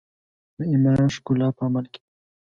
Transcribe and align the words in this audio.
د 0.57 0.59
ایمان 0.71 1.01
ښکلا 1.15 1.47
په 1.57 1.61
عمل 1.67 1.85
کې 1.93 1.99
ده. 2.03 2.09